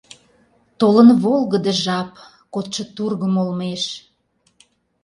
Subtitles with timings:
[0.79, 2.11] Толын волгыдо жап
[2.53, 3.83] Кодшо тургым олмеш.